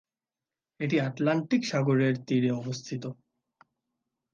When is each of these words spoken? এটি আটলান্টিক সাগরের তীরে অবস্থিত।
এটি 0.79 0.95
আটলান্টিক 0.99 1.61
সাগরের 1.65 2.15
তীরে 2.27 2.49
অবস্থিত। 2.51 3.03